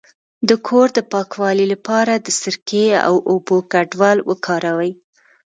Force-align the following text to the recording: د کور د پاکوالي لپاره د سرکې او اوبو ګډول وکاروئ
د 0.49 0.51
کور 0.67 0.87
د 0.97 0.99
پاکوالي 1.13 1.65
لپاره 1.73 2.13
د 2.15 2.27
سرکې 2.41 2.85
او 3.07 3.15
اوبو 3.31 3.57
ګډول 3.73 4.17
وکاروئ 4.29 4.91